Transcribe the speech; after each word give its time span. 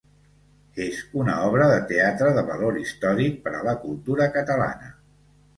És 0.85 1.01
una 1.23 1.35
obra 1.49 1.67
de 1.73 1.75
teatre 1.91 2.31
de 2.39 2.45
valor 2.49 2.81
històric 2.85 3.39
per 3.45 3.55
a 3.59 3.63
la 3.71 3.77
cultura 3.87 4.29
catalana. 4.39 4.91